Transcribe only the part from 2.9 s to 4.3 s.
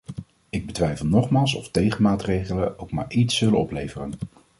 maar iets zullen opleveren.